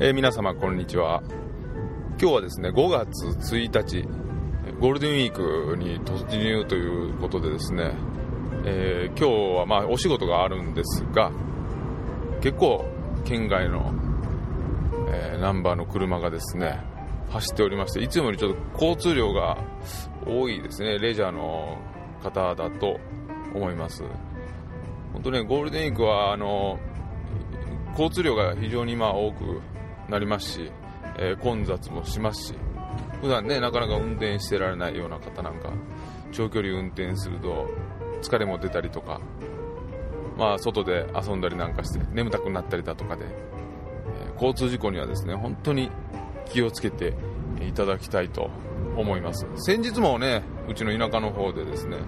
[0.00, 1.22] えー皆様こんにちは。
[2.20, 4.02] 今日はですね5月1日
[4.80, 7.92] ゴールデンウィークに突入ということでですね、
[8.64, 11.30] えー今日はまあお仕事があるんですが
[12.40, 12.84] 結構
[13.24, 13.92] 県外の、
[15.10, 16.80] えーナンバーの車がですね
[17.30, 19.56] 走っておりましていつもよりちょっと交通量が
[20.26, 21.78] 多いですねレジャーの
[22.22, 22.98] 方だと
[23.54, 24.02] 思います。
[25.12, 26.80] 本当ねゴールデンウィークはあの
[27.92, 29.60] 交通量が非常にまあ多く
[30.08, 30.72] なりますし、
[31.18, 32.54] えー混雑もしますし
[33.20, 35.70] 普段ねなかなか運転してられないような方なんか
[36.32, 37.68] 長距離運転すると
[38.22, 39.20] 疲れも出たりとか
[40.36, 45.90] まあ外で遊んだりなんかして眠たくなったりだとかで、えー交通事故にはですね本当に
[46.46, 47.14] 気をつけて
[47.60, 48.50] いただきたいと
[48.96, 49.46] 思います。
[49.56, 51.98] 先日もねうちの田舎の方でですね、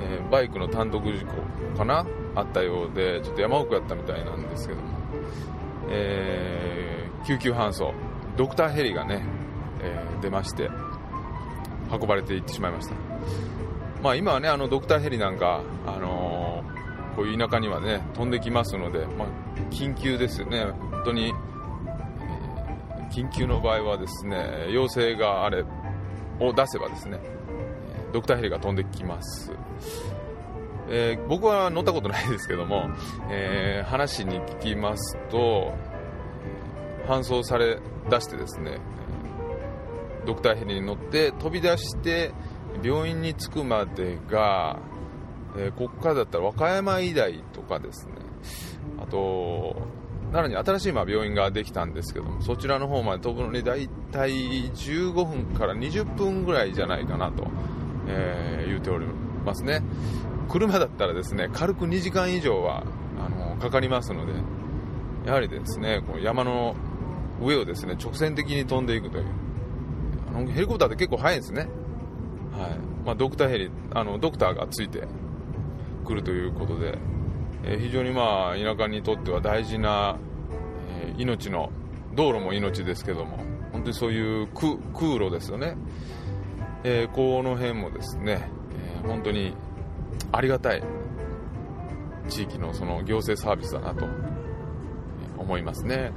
[0.00, 4.88] えーバイクの単独事故かなあったようでちょっと山奥やったみたいなんですけども、
[5.90, 7.92] えー救急搬送。
[8.36, 9.22] ドクターヘリがね、
[9.82, 10.70] えー出まして
[11.90, 12.94] 運ばれていってしまいました。
[14.02, 19.28] まあ今はねあのドクターヘリなんかあのーこういう田舎にはね飛んできますので、まあ、
[19.70, 20.64] 緊急ですよね。
[20.64, 25.64] 本当に、えー緊急の場合はですね要請があれ
[26.40, 27.18] を出せばですね
[28.14, 29.52] ドクターヘリが飛んできます。
[30.88, 32.88] えー僕は乗ったことないですけども、
[33.28, 35.74] え話に聞きますと
[37.06, 37.78] 搬送され
[38.10, 38.78] 出してですね
[40.26, 42.32] ドクターヘリに乗って飛び出して
[42.82, 44.78] 病院に着くまでが、
[45.56, 48.12] えーここからだったら和歌山医大とかですね。
[48.98, 49.76] あと
[50.32, 54.30] 奈良に新しいまあ病院ができたんですけどもそちらの方まで飛ぶのに大体
[54.70, 57.46] 15分から20分ぐらいじゃないかなと、
[58.08, 59.06] えー言うており
[59.44, 59.82] ますね。
[60.48, 62.84] 車だったらですね軽く2時間以上は
[63.18, 64.32] あのかかりますので
[65.26, 66.74] やはりですねこう山の
[67.42, 69.24] 上をですね直線的に飛んでいくという。
[70.34, 71.70] あのヘリコプターって結構速いんですね、はい。
[73.04, 75.06] まあ、ドクターヘリあのドクターがついて
[76.06, 76.98] くるということで、
[77.64, 80.16] えー非常にまあ田舎にとっては大事な、
[81.04, 81.70] えー命の
[82.14, 83.38] 道路も命ですけども
[83.72, 84.78] 本当にそういう空
[85.14, 85.76] 路ですよね、
[86.84, 88.48] えーこの辺もですね、
[89.02, 89.54] えー本当に
[90.30, 90.82] ありがたい
[92.28, 94.06] 地域のその行政サービスだなと
[95.36, 96.12] 思いますね、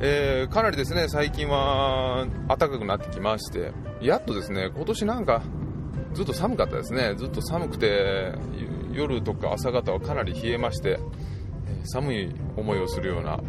[0.00, 5.42] えーかなりですね最近は暖かくなってきましてやっとですね今年なんか
[6.14, 7.14] ずっと寒かったですね。
[7.16, 8.32] ずっと寒くて
[8.92, 10.98] 夜とか朝方はかなり冷えまして
[11.84, 13.40] 寒い思いをするような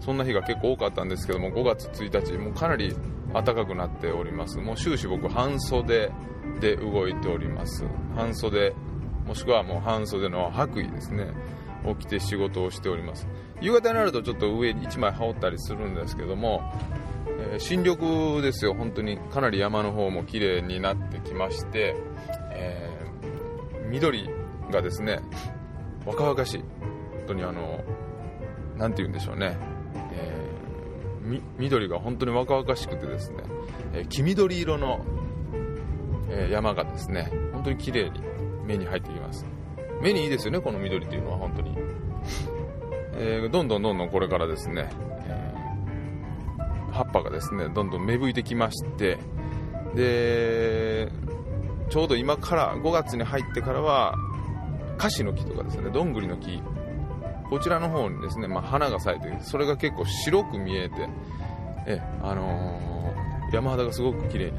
[0.00, 2.94] そんな日が結構多かったんですけども5月1日もうかなり
[3.32, 4.58] 暖かくなっております。
[4.58, 6.10] もう終始僕半袖
[6.60, 7.84] で動いております。
[8.16, 8.74] 半袖
[9.26, 11.28] もしくはもう半袖の白衣ですね
[11.86, 13.26] を着て仕事をしております。
[13.60, 16.62] 夕方になるとちょっと上に1枚羽織ったりするんですけども、
[17.52, 18.74] えー新緑ですよ。
[18.74, 21.96] 本当にかなり山の方も綺麗になってきまして、
[22.52, 24.30] えー緑
[24.70, 25.20] がですね
[26.06, 26.58] 若々しい。
[26.58, 26.68] 本
[27.28, 27.84] 当にあの
[28.76, 29.56] なんて言うんでしょうね、
[30.12, 33.38] えー緑が本当に若々しくてですね、
[33.92, 35.04] えー黄緑色の、
[36.30, 38.22] え山がですね本当に綺麗に
[38.64, 39.44] 目に入ってきます。
[40.00, 41.69] 目にいいですよねこの緑っていうのは本当に、
[43.22, 44.88] えーどんどんどんどんこれからですね、
[45.26, 45.60] えー
[46.92, 49.16] 葉っぱがですねどんどん芽吹いてきまして
[49.94, 51.08] で
[51.88, 54.16] ちょうど今から5月に入ってからは
[54.98, 56.60] カシの木とかですねどんぐりの木
[57.48, 61.08] こちらの方にですね、まあ、花が咲いてそれが結構白く見えて
[61.86, 64.58] えあのー山肌がすごく綺麗に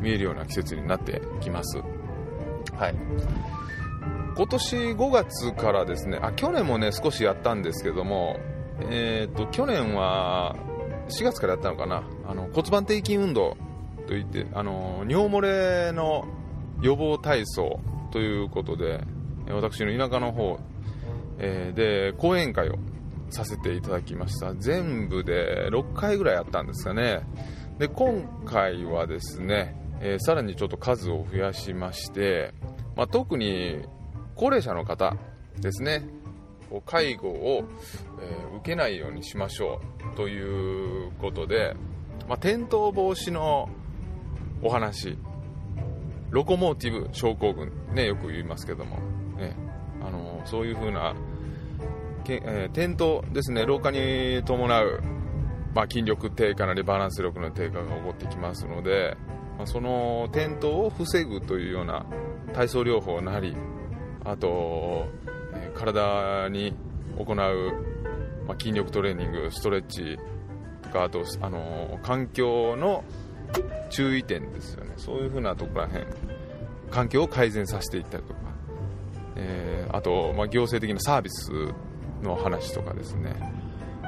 [0.00, 1.78] 見えるような季節になってきます。
[2.74, 2.94] はい。
[4.36, 8.36] 今年5月からですねあ去年もね少しやったんですけども
[8.90, 10.54] えー、と去年は
[11.08, 13.56] 4月からやったのかなあの骨盤底筋運動
[14.06, 16.26] といってあの尿漏れの
[16.82, 17.80] 予防体操
[18.12, 19.02] ということで
[19.48, 20.58] 私の田舎の方、
[21.38, 22.76] えーで講演会を
[23.30, 24.54] させていただきました。
[24.54, 27.22] 全部で6回ぐらいやったんですかね。
[27.78, 32.54] で今回はですね、えーさらにちょっと数を増やしまして、
[32.96, 33.84] まあ、特に
[34.36, 35.16] 高齢者の方
[35.58, 36.06] ですね。
[36.84, 37.64] 介護を、
[38.58, 39.80] 受けないようにしましょ
[40.12, 41.74] うということで、
[42.28, 43.68] まあ、転倒防止の
[44.62, 45.16] お話。
[46.30, 48.96] ロコモーティブ症候群、ね、よく言いますけども、
[49.38, 49.56] ね、
[50.04, 51.14] あのそういう風な
[52.24, 53.64] け、えー転倒ですね。
[53.64, 55.02] 老化に伴う、
[55.72, 59.16] まあ、筋力低下なりバランス力の低下が起こってきますので、
[59.56, 62.04] まあ、その転倒を防ぐというような
[62.52, 63.56] 体操療法なり
[64.26, 65.06] あと、
[65.54, 66.74] え体に
[67.16, 67.96] 行う
[68.46, 70.18] ま、筋力トレーニングストレッチ
[70.82, 73.04] とかあと、あの環境の
[73.90, 74.92] 注意点ですよね。
[74.96, 76.06] そういう風なところらへん
[76.90, 78.40] 環境を改善させていったりとか、
[79.36, 81.50] えー、あと、まあ、行政的なサービス
[82.22, 83.34] の話とかですね。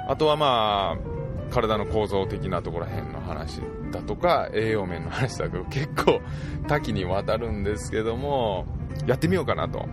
[0.09, 3.61] あとはまあ体の構造的なところらへんの話
[3.91, 6.21] だとか栄養面の話だとか結構
[6.67, 8.67] 多岐にわたるんですけども
[9.07, 9.87] やってみようかなと、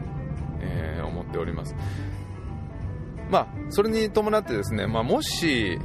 [0.62, 1.76] えー、思っております。
[3.30, 5.80] まあそれに伴ってですね、まあ、もし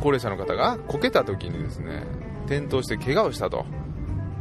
[0.00, 2.04] 高齢者の方がこけた時にですね
[2.46, 3.64] 転倒して怪我をしたと、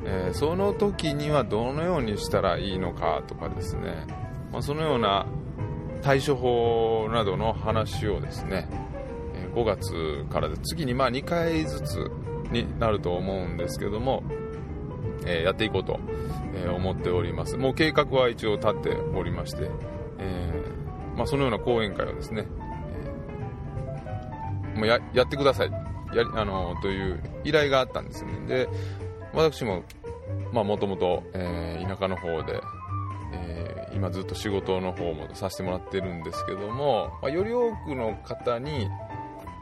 [0.06, 4.08] えー、その時にはどのようにしたらいいのかとかですね、
[4.52, 5.28] まあ、そのような
[6.02, 8.68] 対処法などの話をですね
[9.54, 12.12] 5月からで次にま2回ずつ
[12.52, 14.24] になると思うんですけども、
[15.26, 16.00] えー、やっていこうと、
[16.54, 17.58] え思っております。
[17.58, 19.70] もう計画は一応立っておりまして、
[20.20, 22.46] えー、まあ、そのような講演会をですね、
[24.74, 25.92] えー、もうやってください。
[26.16, 28.32] やあのという依頼があったんですね。
[28.48, 28.70] で
[29.34, 29.84] 私も
[30.52, 32.62] もともと田舎の方で、
[33.34, 38.90] えー、今ずっと仕事の方もさせてもらってるんですけども、まあ、より多くの方に、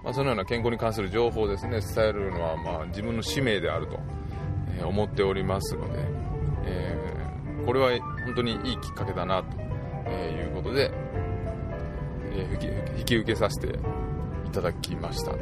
[0.04, 4.00] まあ、そのような健康に関する情報をですね伝えるのはまあ自分の使命であると、
[4.80, 6.00] え、思っておりますので、
[6.66, 7.90] えー、これは
[8.26, 9.58] 本当にいいきっかけだなと、
[10.08, 10.92] えいうことで、
[12.32, 13.78] え引き受けさせて
[14.48, 15.34] いただきました。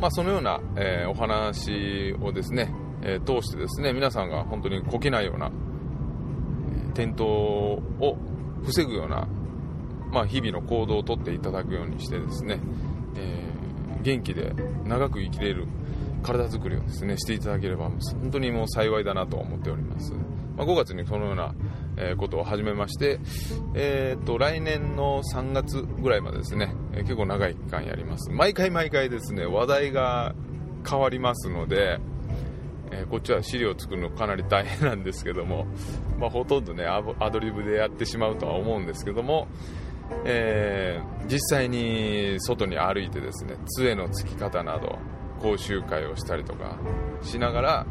[0.00, 5.50] まあ、そのような、え、お話をですね、え、通してですね皆さんが本当にこけないような、
[6.92, 8.16] 転倒を
[8.64, 9.28] 防ぐような、
[10.10, 12.60] まあ、日々の行動をとっていただくようにしてですね、
[13.16, 14.52] えー、元気で
[14.84, 15.66] 長く生きれる
[16.22, 20.12] 体づくりをですねしていただければ本当にもう幸いだなと思っております、
[20.56, 21.54] まあ、5月にそのような
[21.96, 23.20] えことを始めまして、
[23.74, 28.30] えー、と来年の3月ぐらいまでですね、え結構長い期間やります。
[28.30, 30.34] 毎回毎回ですね話題が
[30.88, 32.00] 変わりますので、
[32.90, 35.66] えー、こっちは資料作るのかなり大変なんですけども、
[36.18, 39.48] まあ、ほとんどねアドリブでやってしまうとは思うんですけども、
[40.24, 44.98] えー、実際に外に歩いてですね杖のつき方など
[45.42, 46.78] 講習会をしたりとか
[47.22, 47.86] しながら、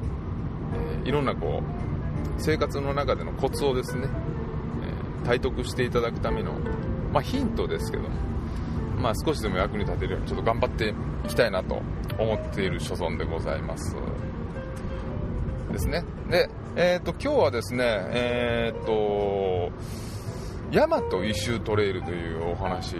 [0.73, 6.53] えー、いろんなこう生活の中でのコツをですね、えー、体得していただくための、
[7.11, 8.03] まあ、ヒントですけど、
[8.97, 10.95] まあ、少しでも役に立てるようにちょっと頑張って
[11.25, 11.81] いきたいなと
[12.17, 13.95] 思っている所存でございます。
[15.71, 16.03] ですね。
[16.29, 19.71] で、えーと、今日はですねえっ、ー、と
[20.71, 22.95] 大和一周トレイルというお話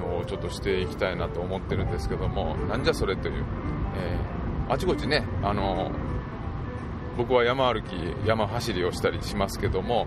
[0.00, 3.44] をちょっとしていきたいなと思ってるんですけどもなんじゃそれという、
[3.96, 5.90] えー、あちこちねあの
[7.16, 7.94] 僕は山歩き
[8.26, 10.06] 山走りをしたりしますけども、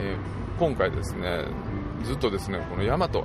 [0.00, 1.44] えー、今回ですね
[2.04, 3.24] ずっとですねこの大和大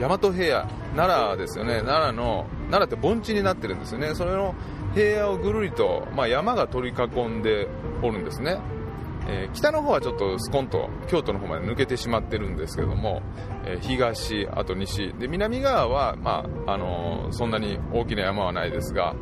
[0.00, 4.14] 和平野奈良ですよね奈良の奈良って盆地になってるんですよね。
[4.14, 4.54] それの
[4.94, 7.68] 平野をぐるりと、まあ、山が取り囲んで
[8.02, 8.58] おるんですね、
[9.28, 13.22] えー、北の方はちょっとスコンと京都の方まで抜けてしまってるんですけども、
[13.64, 15.12] えー、東あと西。
[15.18, 19.14] で南側は、まああのー、そんなに大きな山はないですが、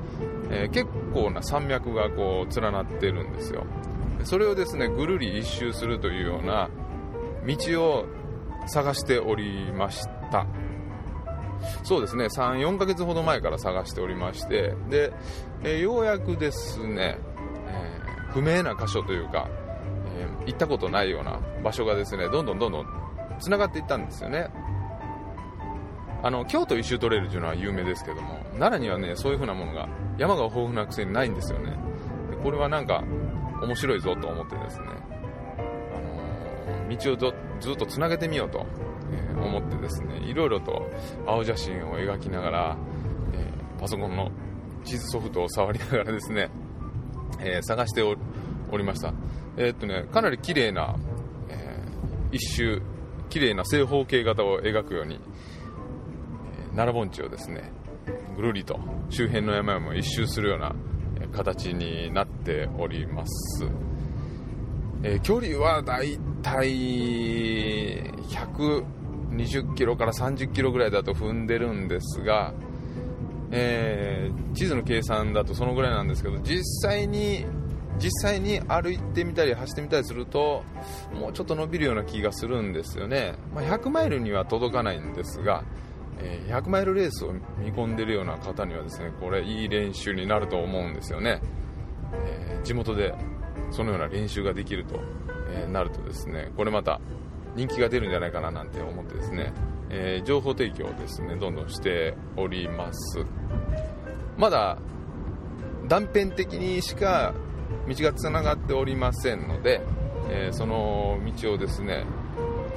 [0.51, 3.67] え結構な山脈がこう連なってるんですよ。
[4.25, 6.69] それをですねぐるり一周するというような
[7.47, 8.07] 道を
[8.67, 10.47] 探しておりました。
[11.85, 15.13] そうですね34ヶ月ほど前から探しておりましてで、
[15.65, 17.19] え、ようやくですね、
[17.67, 19.49] えー、不明な箇所というか、
[20.17, 22.87] えー、行ったことないような場所がですねどんどんどんどん
[23.39, 24.49] つながっていったんですよね。
[26.23, 31.77] あの京都一周トレイルというのは有名ですけども奈良にはねそういう風なものが山が豊富なくせにないんですよね。
[32.31, 33.05] でこれはなんか
[33.63, 34.87] 面白いぞと思ってですね、
[35.59, 38.67] あのー、道をずっとつなげてみようと、
[39.13, 40.91] えー、思ってですねいろいろと
[41.27, 42.77] 青写真を描きながら、
[43.33, 44.31] えー、パソコンの
[44.85, 46.49] 地図ソフトを触りながらですね、
[47.41, 49.13] え探しておりました。
[49.57, 50.97] えっとねかなり綺麗な、
[51.49, 51.79] え
[52.33, 52.83] 一周
[53.29, 55.19] 綺麗な正方形型を描くように、え
[56.77, 57.73] 奈良盆地をですね
[58.37, 60.75] ぐるりと周辺の山々を一周するような
[61.33, 63.67] 形になっております、
[65.03, 72.55] えー、距離はだいたい120キロから30キロぐらいだと踏んでるんですが、
[73.51, 77.45] えー、地図の計算だとそのぐらいなんですけど実際に
[77.99, 80.65] 実際に歩いてみたり走ってみたりすると
[81.15, 85.65] もうちょっと伸びるような気がするんですよね、まあ、100マイルには届かないんですが
[86.19, 91.41] え100マイルレースを見込んでるような方にはですねこれいい練習になると思うんですよね、
[92.13, 93.15] えー、地元で
[93.71, 95.01] そのような練習ができると、
[95.51, 97.01] えー、なるとですねこれまた、
[97.57, 99.53] 人気が出るんじゃないかななんて思ってですね、
[99.91, 103.25] え、情報提供をですねどんどんしております。
[104.37, 104.77] まだ
[105.89, 107.35] 断片的にしか
[107.89, 109.81] 道がつながっておりませんので、
[110.29, 112.05] えー、その道をですね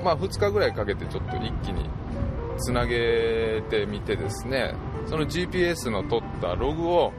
[0.03, 1.89] まあ2日ぐらいかけてちょっと一気に
[2.57, 4.75] つなげてみてですね
[5.07, 7.13] その GPS の撮ったログを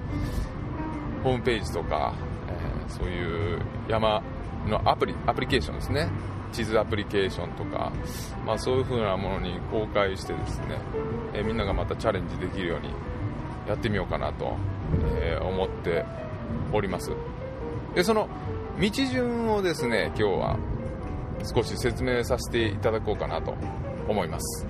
[1.24, 2.14] ホームページとか、
[2.48, 4.22] えー、そういう山
[4.66, 6.08] のアプリアプリケーションですね。
[6.52, 7.92] 地図アプリケーションとか、
[8.44, 10.80] まあ、そういう風なものに公開してですね、
[11.32, 12.88] えー、みんながまたチャレンジできるように
[13.68, 14.56] やってみようかなと、
[15.20, 16.04] えー、思って
[16.72, 17.12] おります。
[17.94, 18.28] でその
[18.80, 20.58] 道順をですね今日は
[21.54, 23.54] 少し説明させていただこうかなと
[24.08, 24.66] 思います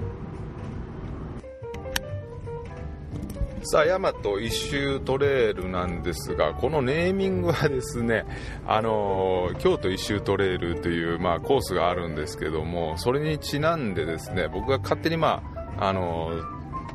[3.63, 8.25] さあ、大和一周トレイルなんですが、このネーミングはですね、
[8.67, 15.43] あの京都一周トレイルという、まあ、コースがあるんですけども、それにちなんでですね、僕が勝手に、ま
[15.77, 16.31] あ、あの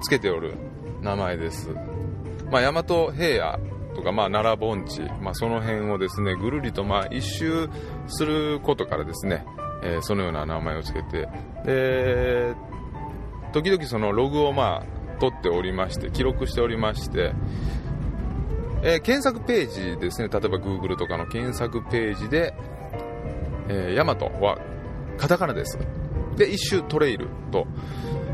[0.01, 0.55] つけておる
[1.01, 1.70] 名前です。
[2.50, 7.70] まあ、大和平野とか、まあ、奈良盆地、まあ、その辺をですね、ぐるりと、まあ、一周
[8.08, 9.46] することからですね、
[9.84, 11.28] えー、そのような名前をつけて、
[11.66, 12.56] で、
[13.54, 17.34] 時々そのログをまあ、取っておりまして記録しておりまして、
[18.84, 22.54] えー、検索ページですね例えば Google とかの検索ページで、
[23.70, 24.60] え、ヤマトは
[25.18, 25.80] カタカナです。
[26.36, 27.66] で一周トレイルと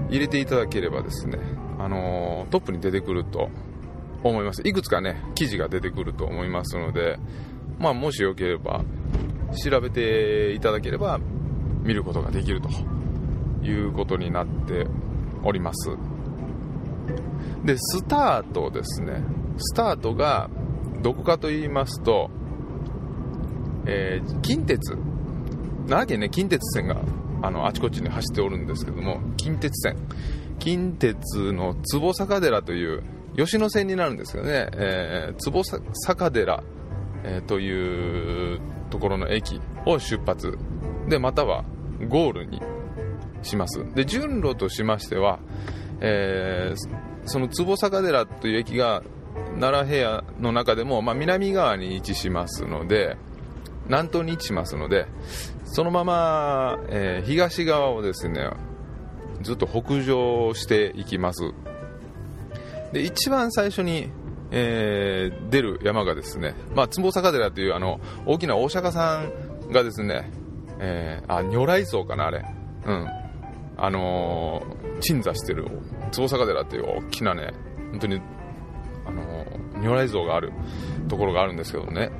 [0.09, 1.37] 入れていただければですね、
[1.77, 3.49] あの、トップに出てくると
[4.23, 4.61] 思います。
[4.65, 7.17] いくつかね記事が出てくると思いますので、
[7.79, 8.83] まあ、もしよければ
[9.63, 11.19] 調べていただければ
[11.83, 12.69] 見ることができると
[13.65, 14.87] いうことになって
[15.43, 15.89] おります。
[17.65, 19.23] でスタートですね。
[19.57, 20.49] スタートが
[21.01, 22.29] どこかと言いますと、
[23.85, 24.95] えー、近鉄。
[25.87, 27.01] 奈良県ね近鉄線が
[27.41, 29.97] あのあちこちに走っておるんですけども近鉄線。
[30.59, 33.03] 近鉄の坪坂寺という
[33.35, 36.63] 吉野線になるんですけどね、えー、坪坂寺、
[37.23, 38.59] えー、という
[38.89, 40.57] ところの駅を出発。
[41.07, 41.65] でまたは
[42.07, 42.61] ゴールに
[43.41, 43.85] します。
[43.95, 45.39] で順路としましては、
[45.99, 49.03] えー、その坪坂寺という駅が
[49.59, 53.17] 奈良平野の中でも、まあ、南側に位置しますので
[53.85, 55.07] 南東に位置しますので
[55.65, 58.49] そのまま、えー、東側をですね
[59.41, 61.53] ずっと北上していきます。
[62.91, 64.09] で一番最初に、
[64.51, 70.31] えー、出る山がですね、まあ、坪坂寺というあの大きなお釈迦さんがですね、
[70.79, 72.45] えー、あ如来像かなあれ。
[72.85, 73.07] うん。
[73.77, 75.67] あのー、鎮座してる
[76.11, 77.51] 坪坂寺っていう大きなね
[77.89, 78.21] 本当に
[79.05, 79.45] あの
[79.81, 80.53] 如来像がある
[81.07, 82.11] ところがあるんですけどね、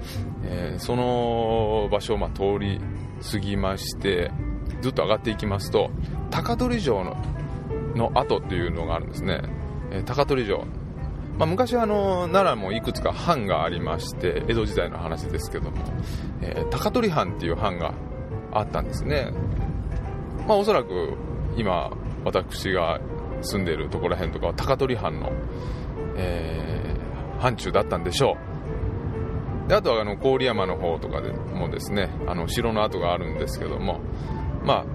[0.43, 2.81] えー、その場所をま通り
[3.31, 4.31] 過ぎまして
[4.81, 5.91] ずっと上がっていきますと
[6.31, 7.15] 高取城の
[7.95, 9.41] の跡っていうのがあるんですね、
[9.91, 10.65] え、高取城。
[11.37, 15.77] まあ、昔はあの奈良もいくつか藩がありまして江戸時代の話ですけども、
[16.41, 17.95] えー、高取藩っていう藩が
[18.51, 19.31] あったんですね。
[20.47, 21.15] まあおそらく
[21.57, 21.89] 今
[22.25, 22.99] 私が
[23.41, 25.31] 住んでいるところら辺とかは高取藩の、
[26.15, 28.37] えー、範疇だったんでしょ
[29.65, 29.69] う。
[29.69, 33.99] であとはあの郡山の方とかでもですねあの城の跡があるんですけども、
[34.63, 34.85] まあ、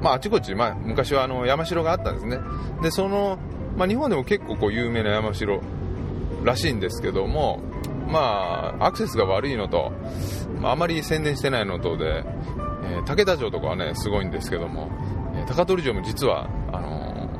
[0.00, 2.38] まあ、あちこち、まあ、昔はあの山城があったんですね。
[2.82, 3.38] でその、
[3.80, 5.62] まあ、日本でも結構こう有名な山城
[6.44, 7.62] らしいんですけども
[8.06, 9.90] まあアクセスが悪いのと、
[10.60, 12.22] まあ、あまり宣伝してないのとで、
[12.84, 14.90] えー、武田城とかはねすごいんですけども
[15.48, 17.30] 高取城も実はあの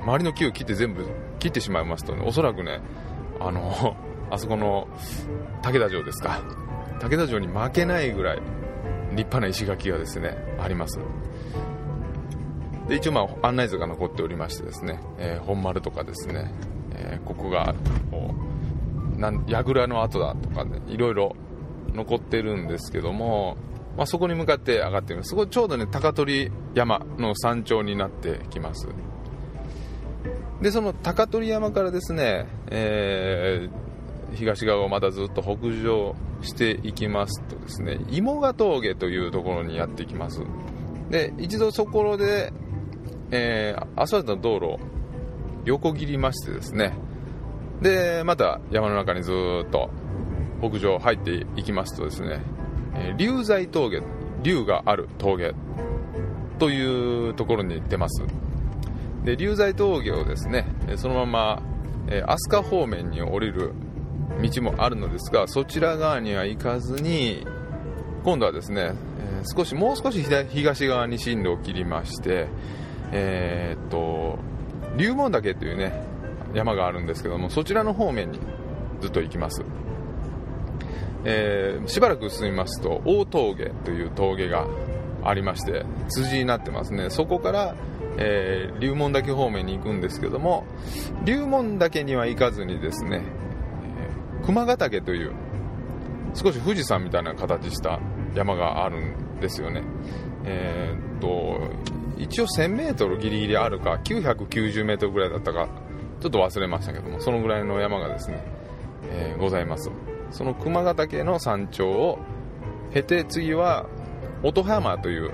[0.00, 1.06] ー、周りの木を切って全部
[1.38, 2.80] 切ってしまいますとねおそらくね
[3.38, 3.96] あの、
[4.30, 4.88] あそこの
[5.62, 6.40] 武田城ですか。
[7.00, 8.44] 武田城に負けないぐらい立
[9.16, 10.98] 派な石垣がですねあります。
[12.88, 16.52] で一応まあ案内図が残っておりましてですね、えー、本丸とかですね、
[16.94, 17.74] えー、ここが
[18.10, 18.34] こ
[19.16, 21.36] うなん櫓の跡だとかねいろいろ
[21.92, 23.56] 残ってるんですけども
[23.96, 25.30] まあ、そこに向かって上がっています。
[25.30, 28.88] そこちょうどね高取山の山頂になってきます。
[30.62, 40.42] でその高取山からですね、えー、東側をまたずっと北上していきますとですね芋ヶ峠というところにやってきます。
[41.10, 42.52] で一度そこで、
[43.32, 44.80] えー、アスファルトの道路を
[45.64, 46.92] 横切りましてですね。
[47.80, 49.32] でまた山の中にず
[49.66, 49.90] っと
[50.60, 52.40] 北上入っていきますとですね
[52.94, 54.02] え、龍材峠
[54.42, 55.54] 龍がある峠
[56.58, 58.22] というところに出ます。
[59.24, 61.62] で龍材峠をですねそのまま、
[62.08, 63.72] え、飛鳥方面に降りる
[64.42, 67.46] 道もあるのですがそちら側には行かずに、
[68.24, 72.48] 今度はですね、え、少しもう少し東側に進路を切りまして
[73.12, 74.38] えー、っと
[74.96, 76.04] 龍門岳というね
[76.54, 78.38] 山があるんですけどもそちらの方面に
[79.00, 79.62] ずっと行きます、
[81.24, 84.66] えー、しばらく進みますと大峠という峠が
[85.24, 87.10] ありまして辻になってますね。
[87.10, 87.74] そこから
[88.18, 90.64] えー、龍門岳方面に行くんですけども
[91.24, 93.22] 龍門岳には行かずにですね、
[94.38, 95.32] えー、熊ヶ岳という
[96.34, 98.00] 少し富士山みたいな形した
[98.34, 99.82] 山があるんですよね。
[100.44, 101.60] えー、と
[102.18, 105.68] 一応 1000m ギリギリあるか 990m ぐらいだったか
[106.20, 108.44] ちょっと忘れましたけどもそのぐらいの山がですね、
[109.04, 109.90] えー、ございます
[110.30, 112.18] その熊ヶ岳の山頂を
[112.92, 113.86] 経て次は
[114.42, 115.32] 音羽山という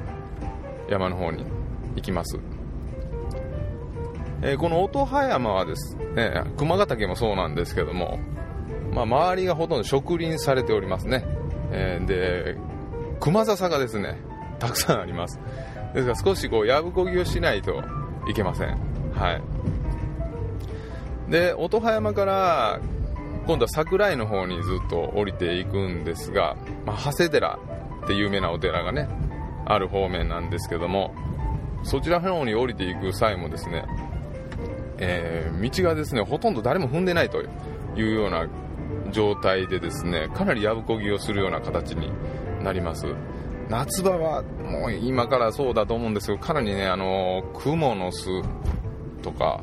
[0.91, 1.45] 山の方に
[1.97, 2.39] 行きます
[4.41, 8.21] えー、この音羽山はですね、熊ヶ岳もそうなんですけども、
[8.93, 11.25] まあ、周りがほとんど植林されておりますね。
[11.73, 12.57] えー、で、
[13.19, 14.17] 熊笹がですね、
[14.61, 15.41] たくさんあります。
[15.95, 17.83] ですから少しこう、やぶこぎをしないと
[18.29, 18.77] いけません。
[19.15, 19.41] は
[21.29, 21.31] い。
[21.31, 22.81] で、音羽山から、
[23.47, 27.59] 今度は桜井の方にずっと降りていくんですが、まあ、長谷寺
[28.05, 29.09] って有名なお寺がね、
[29.65, 31.15] ある方面なんですけども、
[31.85, 33.85] そちらの方に降りていく際もですね、
[34.99, 37.47] えー、道がですねほとんど誰も踏んでないとい
[37.97, 38.49] うような
[39.11, 42.11] 状態でですねかなりやぶこぎをするような形に
[42.63, 43.07] なります
[43.69, 48.43] 夏場はもう今からそうだと思うんですけどかなりねあの雲の巣
[49.23, 49.63] とか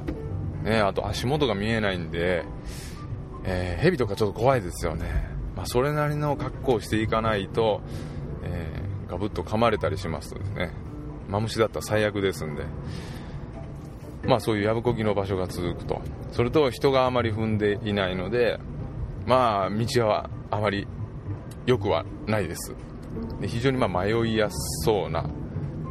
[0.64, 2.46] ねあと足元が見えないんで、
[3.44, 7.82] えー、蛇とかちょっと怖いですよね、まあ、それなりの格好をしていかないと、
[8.44, 10.72] えー、ガブッと噛まれたりしますとですね
[11.28, 12.66] マムシだったら最悪ですんで
[14.28, 16.02] まあそういうやぶこぎの場所が続くと。
[16.32, 18.60] それと人があまり踏んでいないので、
[19.26, 20.88] まあ道はあまり
[21.66, 22.76] 良くはないです。
[23.40, 24.56] で非常にま迷いやす
[24.86, 25.30] そうな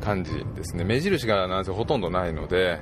[0.00, 0.84] 感じですね。
[0.84, 2.80] 目印がなんせほとんどないので、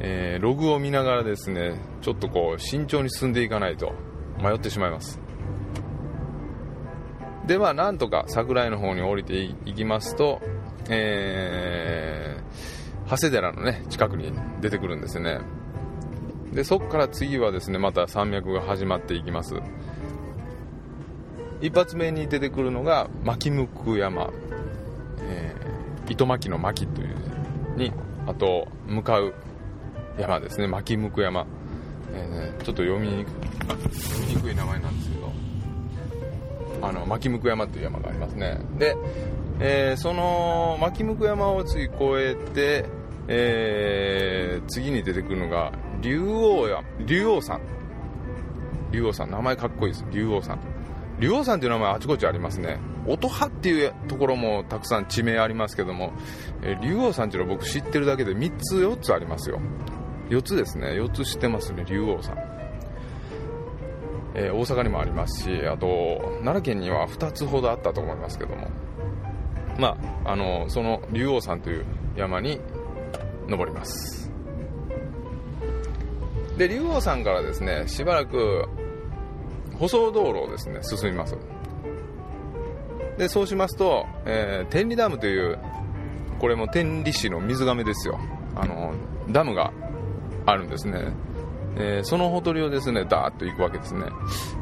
[0.00, 3.92] えー、ログを見ながらですね、ちょっとこう慎重に進んでいかないと
[4.42, 5.20] 迷ってしまいます。
[7.46, 10.40] では、なんとか桜井の方に降りていきますと、
[10.88, 15.40] えー、長谷寺のね、近くに出てくるんですね。
[16.52, 19.56] で、そこから次はですね、また山脈が始まっていきます。
[21.64, 24.30] 一発目に出てくるのが、牧向山、
[25.20, 27.16] えー、糸巻の巻という
[27.78, 27.90] に、
[28.26, 29.32] あと、向かう
[30.18, 31.46] 山ですね、牧向山。
[32.12, 35.32] えー、ね、ちょっと読みにく読みにくい名前なんですけど、
[36.82, 38.60] あの、牧向山という山がありますね。
[38.78, 38.94] で、
[39.58, 42.84] えー、その牧向山を次越えて、
[43.26, 45.72] えー、次に出てくるのが
[46.02, 47.58] 竜王や竜王山
[48.92, 50.04] 竜王山名前かっこいいです。
[50.12, 50.58] 竜王山
[51.20, 52.78] 竜王山っていう名前あちこちありますね。
[53.06, 56.12] 音羽っていうところもたくさん地名ありますけども、
[56.62, 59.60] え、竜王山っていうのは僕知ってるだけで3つ4つありますよ。
[60.30, 60.88] 4つですね。
[60.88, 62.36] 4つ知ってますね竜王山
[64.36, 68.68] えー、大阪にもありますしあと奈良県には2つほどあったと思いますけども。
[69.78, 71.84] まあ、あのその竜王山という
[72.16, 72.60] 山に
[73.48, 74.30] 登ります。
[76.56, 78.68] で竜王山からですねしばらく
[79.78, 81.36] 舗装道路をですね進みます。
[83.18, 85.58] でそうしますと、えー、天理ダムという
[86.40, 88.18] これも天理市の水がめですよ。
[88.56, 88.92] あの
[89.30, 89.72] ダムが
[90.46, 91.12] あるんですね。
[91.76, 94.06] えー、そのほとりをですねダーッと行くわけですね。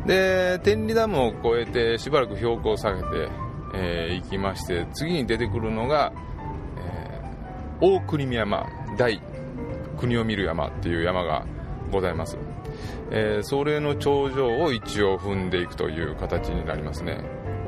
[0.06, 3.30] で天理ダムを越えてしばらく標高を下げて
[3.74, 6.12] えー、行きまして次に出てくるのが、
[6.78, 8.66] えー、大国見山
[8.98, 9.20] 大
[9.98, 11.46] 国を見る山っていう山が
[11.90, 12.36] ございます、
[13.10, 17.18] えー、それの頂上を一応踏んでいくという形になりますね。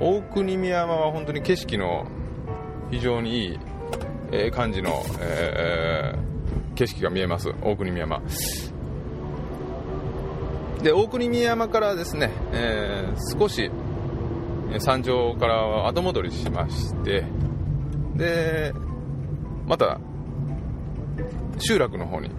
[0.00, 2.06] 大国見山は本当に景色の
[2.90, 3.60] 非常にいい、
[4.32, 7.54] えー、感じの、えー、景色が見えます。
[7.62, 8.22] 大国見山。
[10.82, 13.70] で大国見山からですね、えー、少し
[14.78, 17.24] 山頂から後戻りしまして
[18.16, 18.74] で
[19.66, 19.98] また
[21.58, 22.30] 集落の方に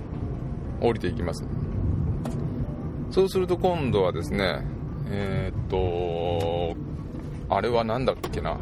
[0.80, 1.44] 降りていきます。
[3.12, 4.62] そうすると今度はですね
[5.10, 6.76] えー、っと
[7.54, 8.58] あれは何だっけな。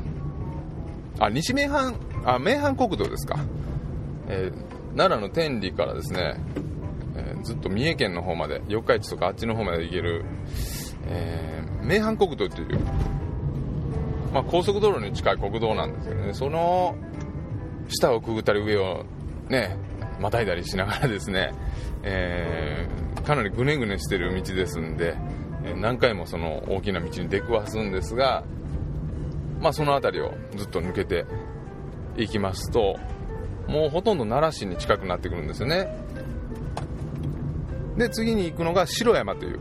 [1.20, 3.40] あ西名阪あ名阪国道ですか、
[4.28, 6.36] えー、奈良の天理からですね、
[7.16, 10.26] えー、ずっと三重県の方まで四日市とかあっちの方まで行ける、
[11.06, 12.80] えー、名阪国道という
[14.34, 16.96] まあ、高速道路に近い国道なんですけどね、その
[17.88, 19.06] 下をくぐったり上を
[19.48, 19.78] ね、
[20.20, 21.52] またいだりしながらですね、
[22.02, 25.18] えー、かなりぐねぐねしてる道ですんで、
[25.78, 28.44] 何回もその大きな道に出くわすんですが、
[29.62, 31.26] まあ、その辺りをずっと抜けて
[32.18, 33.00] いきますと
[33.68, 35.88] もうほとんど奈良市に近くなってくるんですよね。
[37.98, 39.60] で次に行くのが白山という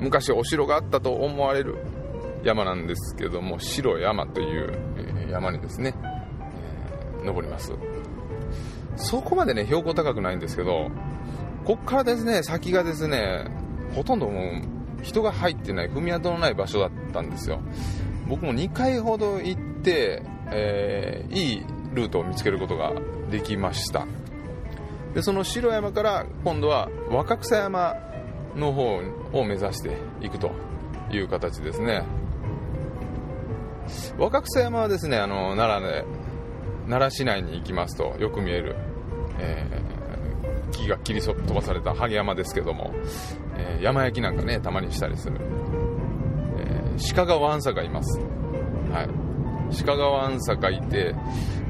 [0.00, 1.76] 昔お城があったと思われる
[2.44, 5.94] 山なんですけども白山という山にですね、
[7.18, 7.72] えー、登ります。
[8.96, 10.90] そこまでね標高高くないんですけど
[11.64, 13.46] こっからですね先がですね
[13.94, 17.60] ほとんどもう人が入ってない踏み跡のない場所だったんですよ。
[18.28, 22.92] 僕も2回ほど行って、えー、いいルートを見つけることが
[23.30, 24.06] できました。
[25.14, 27.96] でその白山から今度は若草山
[28.56, 29.00] の方
[29.32, 30.52] を目指していくと
[31.10, 32.04] いう形ですね。
[34.18, 36.04] 若草山はですねあの奈良で
[36.88, 38.76] 奈良市内に行きますとよく見える、
[39.38, 39.81] えー、
[40.72, 42.92] 木が切り飛ばされた萩山ですけども、
[43.56, 45.38] えー、山焼きなんかねたまにしたりする、
[46.58, 48.20] えー、鹿がわんさかいます。
[48.90, 49.08] はい。
[49.84, 51.14] 鹿がわんさかいて、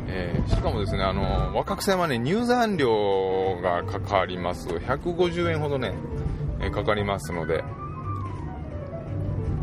[0.09, 4.69] えー、しかもですねあの若草山ね入山料がかかります。
[4.69, 5.95] 150円ほどね、
[6.61, 7.63] えかかりますので。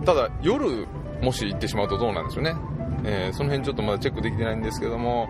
[0.06, 0.88] ただ夜
[1.22, 2.56] もし行ってしまうとどうなんでしょうね、
[3.04, 5.28] えー、その辺ちょっとまだチェックできてないんですけども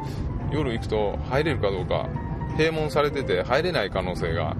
[0.51, 2.07] 夜行くと入れるかどうか
[2.57, 4.55] 閉門されてて入れない可能性が、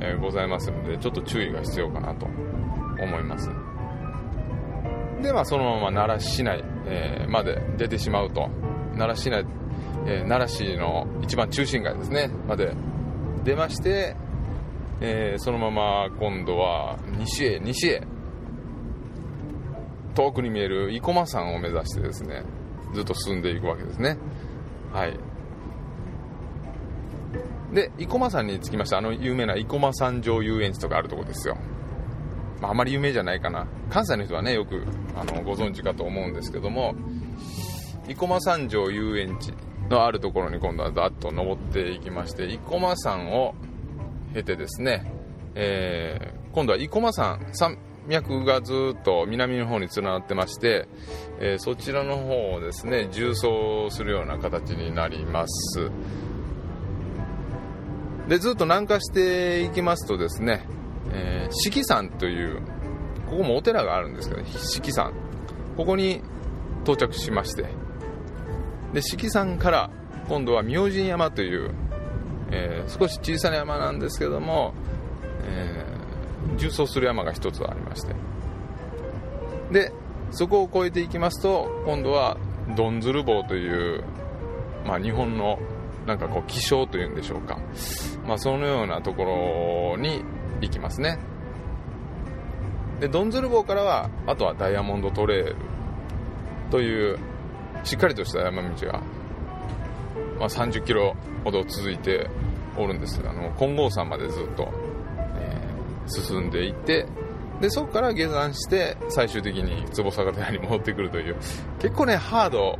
[0.00, 3.48] えー、ございますのでちょっと注意が必要かなと思います。
[5.22, 8.48] でまあそのまま奈良市内、えー、まで出てしまうと。
[8.96, 9.44] 奈良市内、
[10.06, 12.30] え奈良市の一番中心街ですね。
[12.46, 12.74] まで
[13.44, 14.14] 出まして、
[15.00, 18.06] えそのまま今度は西へ西へ
[20.14, 22.44] 遠くに見える生駒山を目指してですね
[22.94, 24.16] ずっと進んでいくわけですね。
[24.92, 25.18] はい。
[27.74, 31.58] で生駒山に着きましたあの有名な生駒山上遊園地とかあるとこですよ、
[32.60, 33.66] まあ、あまり有名じゃないかな。
[33.90, 36.94] 関西の人はねよくあのご存知かと思うんですけども
[38.06, 39.52] 生駒山上遊園地
[39.90, 43.54] のあるところに今度はざっと登っていきまして生駒山を
[44.32, 45.12] 経てですね、
[45.54, 50.88] えー、今度は生駒山山脈がずっと南の方に連なってまして、
[51.40, 55.90] えー、そちらの方をですね縦走するような形になります。
[58.28, 60.66] でずっと南下していきますとですね、
[61.12, 62.60] えー、四季山という
[63.30, 65.12] ここもお寺があるんですけど四季山。
[65.76, 66.22] ここに
[66.84, 67.66] 到着しまして
[68.92, 69.90] で四季山から
[70.28, 71.74] 今度は明神山という、
[72.52, 74.72] えー、少し小さな山なんですけども、
[75.42, 75.94] えー
[76.56, 78.14] 縦走する山が一つありまして。
[79.70, 79.92] で
[80.30, 82.36] そこを越えていきますと今度は
[82.76, 84.04] ドンズル坊という、
[84.86, 85.58] まあ、日本の
[86.06, 87.58] なんかこう気象というんでしょうか、
[88.26, 90.22] まあ、そのようなところに
[90.60, 91.18] 行きますね。
[93.00, 95.56] でドンズル坊からはあとはダイヤモンドトレイル
[96.70, 97.18] という
[97.82, 99.00] しっかりとした山道が、
[100.38, 102.30] まあ、30キロほど続いて
[102.76, 103.20] おるんです。
[103.26, 104.72] あの金剛山までずっと
[105.36, 105.60] え
[106.06, 107.06] 進んでいって
[107.60, 111.36] でそこから下山して最終的に坪坂寺に戻ってくるという
[111.78, 112.78] 結構ねハード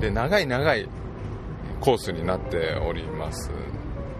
[0.00, 0.88] で長い長い
[1.82, 3.50] コースになっております。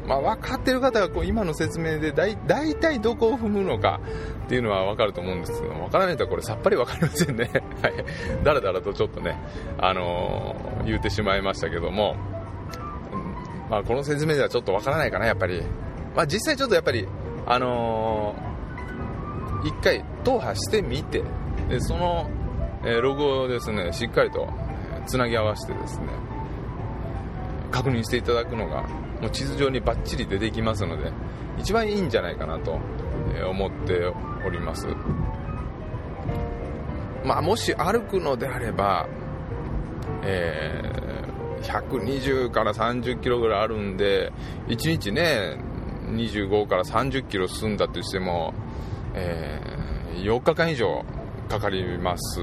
[0.06, 2.36] まあ、分かってる方がこう今の説明で大
[2.74, 4.00] 体どこを踏むのか
[4.46, 7.50] っていうのは分かると思うんですけど分からないとこれさっぱり分かりませんね。
[7.80, 7.94] はい。
[8.42, 9.38] だらだらとちょっとね、
[9.78, 12.16] あのー、言うてしまいましたけども、
[13.70, 15.62] まあ、この説明ではちょっと分からないかなやっぱり、
[16.16, 17.06] まあ、実際ちょっとやっぱり
[17.46, 21.22] あのー、一回踏破してみて
[21.68, 22.28] でその、
[22.84, 24.48] え、ログをですねしっかりと
[25.06, 26.31] つなぎ合わせてですね
[27.72, 28.82] 確認していただくのが
[29.20, 31.12] もう地図上にバッチリ出てきますので
[31.58, 32.78] 一番いいんじゃないかなと
[33.48, 34.12] 思って
[34.46, 34.86] おります。
[37.24, 39.08] まあもし歩くのであれば
[40.22, 44.32] えー、120から30キロぐらいあるんで
[44.68, 45.58] 1日ね
[46.06, 48.52] 25から30キロ進んだとしても、
[49.14, 51.04] えー、4日間以上
[51.48, 52.40] かかります。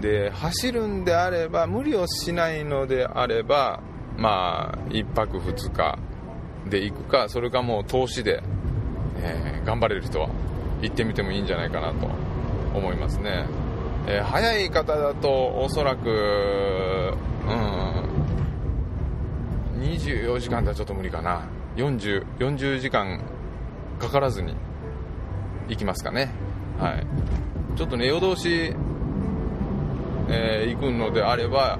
[0.00, 3.82] で走るんであれば無理をしないのであれば
[4.16, 5.98] まあ1泊2日
[6.68, 8.42] で行くかそれかもう投資で、
[9.16, 10.28] えー、頑張れる人は
[10.80, 12.08] 行ってみてもいいんじゃないかなと
[12.74, 13.46] 思いますね、
[14.06, 17.82] えー、早い方だとおそらくうん
[19.80, 23.20] 24時間ではちょっと無理かな 40, 40時間
[23.98, 24.54] かからずに
[25.68, 26.30] 行きますかね。
[26.78, 27.06] はい。
[27.76, 28.74] ちょっとね、夜通し、
[30.28, 31.78] えー、行くのであれば、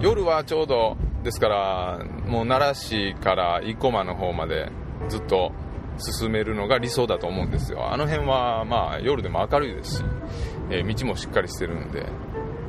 [0.00, 0.96] 夜はちょうど、
[1.28, 4.72] ですから、もう奈良市から生駒の方まで
[5.10, 5.52] ずっと
[5.98, 7.92] 進めるのが理想だと思うんですよ。
[7.92, 10.04] あの辺は、まあ、夜でも明るいですし、
[10.70, 12.06] えー、道もしっかりしてるんで、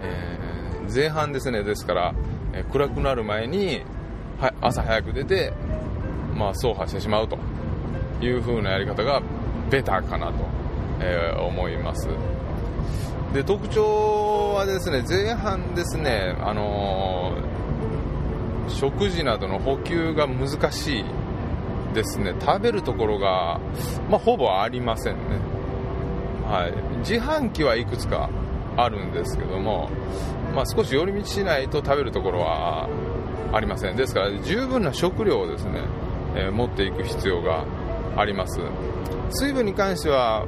[0.01, 2.13] えー、前半ですねですから、
[2.51, 3.81] えー、暗くなる前に
[4.39, 5.53] は朝早く出て、
[6.35, 7.37] まあ、走破してしまうと
[8.19, 9.21] いう風なやり方が
[9.69, 10.33] ベターかなと、
[10.99, 12.09] え、思います
[13.33, 17.37] で特徴はですね前半ですね、あの、
[18.69, 21.05] 食事などの補給が難しい
[21.93, 22.33] ですね。
[22.39, 23.59] 食べるところが、
[24.09, 25.21] まあ、ほぼありませんね、
[26.47, 28.29] はい、自販機はいくつか
[28.77, 29.89] あるんですけども、
[30.55, 32.87] まあ、少し寄り道しないと食べるところは
[33.51, 33.95] ありません。
[33.95, 35.81] ですから十分な食料をですね、
[36.35, 37.65] えー、持っていく必要が
[38.15, 38.59] あります。
[39.31, 40.45] 水分に関しては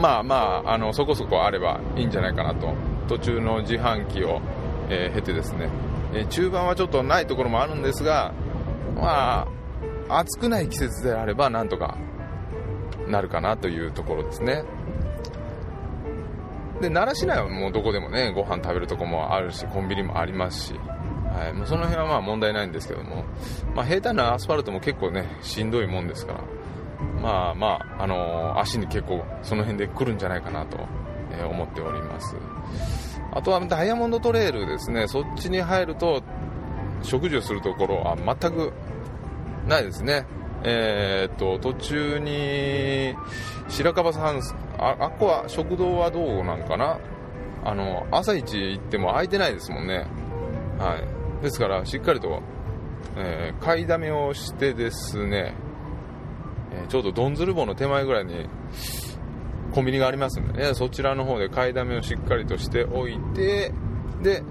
[0.00, 2.74] まあまああのそこそこあればいいんじゃないかなと。
[3.08, 4.40] 途中の自販機を、
[4.90, 5.70] えー、経てですね、
[6.14, 8.32] え、中盤はちょっとないところもあるんですが
[8.94, 9.46] ま
[10.08, 11.98] あ暑くない季節であればなんとか
[13.06, 14.64] なるかなというところですね。
[16.80, 23.24] で奈良市内はもうどこでもねご飯食べるとこもあるしコンビニもありますし、はい、もうその辺はまあ問題ないんですけども、
[23.74, 26.44] まあ、平坦なアスファルトも結構ねしんどいもんですから
[27.20, 30.78] まあまあ、あのー、足に結構その辺で来るんじゃないかなと、
[31.48, 32.36] 思っております。
[33.32, 35.06] あとはダイヤモンドトレイルですね。
[35.06, 36.22] そっちに入ると
[37.02, 38.72] 食事をするところは全く
[39.66, 40.26] ないですね。
[40.64, 43.14] えー、っと途中に
[43.68, 44.40] 白樺さん
[44.78, 46.98] ああっこは食堂はどうなんかな？
[47.64, 50.06] あの朝一行っても空いてないですもんね。
[50.78, 50.98] は
[51.40, 51.42] い。
[51.42, 52.42] ですからしっかりと、
[53.16, 55.54] えー、買いだめをしてですね、
[56.72, 58.48] えー、ちょうどどんずる棒の手前ぐらいに
[59.78, 60.74] コンビニがありますんでね。
[60.74, 63.72] そちらの方で買いだめをしっかりとしておいて
[64.24, 64.42] で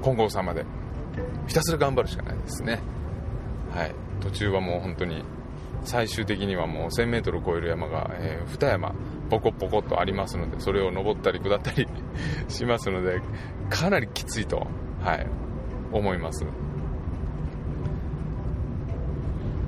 [0.00, 0.64] 金剛さんまで
[1.48, 2.80] ひたすら頑張るしかないですね。
[3.74, 3.94] はい。
[4.20, 5.24] 途中はもう本当に
[5.82, 8.94] 最終的にはもう 1000m を超える山が、えー、2山
[9.28, 11.88] ポコポコとありますのでそれを登ったり下ったり
[12.46, 13.20] しますので
[13.70, 14.68] かなりきついと、
[15.02, 15.26] はい、
[15.90, 16.44] 思います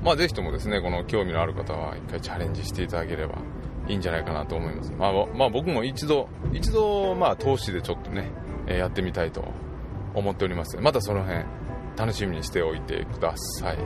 [0.03, 3.39] まあぜひともですねこの興味のある方は一回チャレンジしていただければ
[3.87, 4.91] いいんじゃないかなと思います。
[4.93, 8.31] まあ、まあ、僕も一度一度まあ投資でちょっとね
[8.67, 9.43] やってみたいと
[10.13, 10.77] 思っております。
[10.77, 11.43] またその辺
[11.97, 13.77] 楽しみにしておいてください。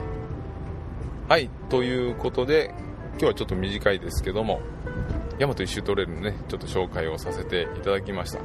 [1.28, 2.74] はい、ということで、
[3.12, 4.60] 今日はちょっと短いですけども、
[5.38, 8.40] 大和一周トレイルのね、ちょっと紹介をさせていただきました。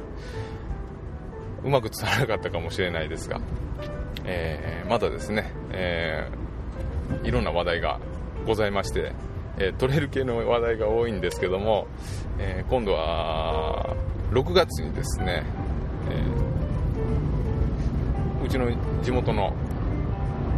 [1.62, 3.40] うまく伝わらなかったかもしれないですが、
[4.24, 6.49] えー、まだですね、えー、
[7.24, 7.98] いろんな話題が
[8.46, 9.12] ございまして、
[9.58, 11.86] え、トレイル系の話題が多いんですけども、
[12.38, 13.94] え今度は
[14.30, 15.44] 6月にですね、
[16.10, 16.24] え
[18.44, 18.70] うちの
[19.02, 19.52] 地元の、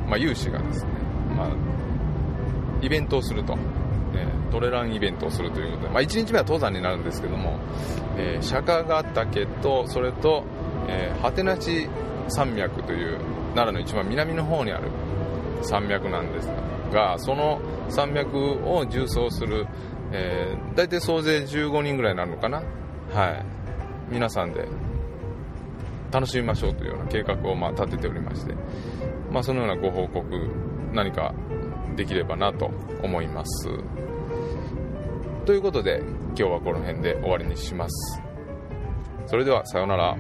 [0.08, 0.90] まあ、有志がですね、
[1.36, 1.48] まあ
[2.82, 3.56] イベントをすると、
[4.14, 7.58] え、トレランイベントをするということで、まあ、1日目は登山になるんですけども、
[8.16, 10.44] え、釈迦ヶ岳とそれと、
[10.88, 11.88] えー、果てなし
[12.28, 13.18] 山脈という
[13.54, 14.90] 奈良の一番南の方にある
[15.62, 16.48] 山脈なんです
[16.92, 19.66] がその山脈を縦走する、
[20.12, 22.62] えー、大体総勢15人ぐらいになるのかな？
[23.12, 23.44] はい。
[24.10, 24.66] 皆さんで
[26.10, 28.54] 楽しみましょうというような計画をま立てておりまして、
[29.30, 30.24] まあ、そのようなご報告
[30.92, 31.34] 何か
[31.96, 32.70] できればなと
[33.02, 33.68] 思います。
[35.46, 38.22] ということで今日はこの辺で終わりにします。
[39.26, 40.16] それではさようなら。